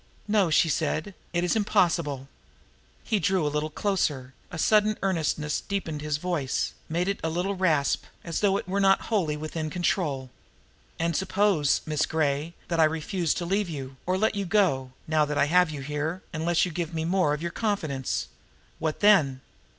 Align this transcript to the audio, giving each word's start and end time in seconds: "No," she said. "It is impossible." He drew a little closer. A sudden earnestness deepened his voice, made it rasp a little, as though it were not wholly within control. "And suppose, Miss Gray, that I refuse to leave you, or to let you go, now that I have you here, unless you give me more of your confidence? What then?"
"No," 0.27 0.49
she 0.49 0.67
said. 0.67 1.13
"It 1.31 1.43
is 1.43 1.55
impossible." 1.55 2.27
He 3.03 3.19
drew 3.19 3.45
a 3.45 3.53
little 3.53 3.69
closer. 3.69 4.33
A 4.49 4.57
sudden 4.57 4.97
earnestness 5.03 5.61
deepened 5.61 6.01
his 6.01 6.17
voice, 6.17 6.73
made 6.89 7.07
it 7.07 7.19
rasp 7.23 8.01
a 8.23 8.25
little, 8.25 8.27
as 8.27 8.39
though 8.39 8.57
it 8.57 8.67
were 8.67 8.79
not 8.79 9.01
wholly 9.13 9.37
within 9.37 9.69
control. 9.69 10.31
"And 10.97 11.15
suppose, 11.15 11.81
Miss 11.85 12.07
Gray, 12.07 12.55
that 12.67 12.79
I 12.79 12.83
refuse 12.85 13.35
to 13.35 13.45
leave 13.45 13.69
you, 13.69 13.95
or 14.07 14.15
to 14.15 14.19
let 14.21 14.33
you 14.33 14.45
go, 14.47 14.91
now 15.07 15.23
that 15.23 15.37
I 15.37 15.45
have 15.45 15.69
you 15.69 15.81
here, 15.83 16.23
unless 16.33 16.65
you 16.65 16.71
give 16.71 16.95
me 16.95 17.05
more 17.05 17.35
of 17.35 17.43
your 17.43 17.51
confidence? 17.51 18.27
What 18.79 19.01
then?" 19.01 19.41